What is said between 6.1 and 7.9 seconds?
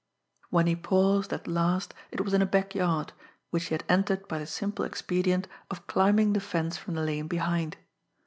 the fence from the lane behind.